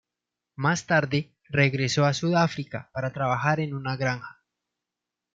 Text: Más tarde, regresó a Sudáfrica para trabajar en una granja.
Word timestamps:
Más 0.55 0.87
tarde, 0.87 1.31
regresó 1.47 2.05
a 2.05 2.15
Sudáfrica 2.15 2.89
para 2.91 3.13
trabajar 3.13 3.59
en 3.59 3.75
una 3.75 3.97
granja. 3.97 4.39